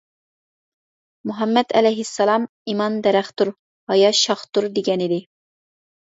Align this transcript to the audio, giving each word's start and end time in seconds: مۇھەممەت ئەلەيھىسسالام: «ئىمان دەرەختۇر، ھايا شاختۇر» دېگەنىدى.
مۇھەممەت 1.31 1.73
ئەلەيھىسسالام: 1.81 2.47
«ئىمان 2.73 2.95
دەرەختۇر، 3.07 3.51
ھايا 3.93 4.09
شاختۇر» 4.21 4.67
دېگەنىدى. 4.79 5.21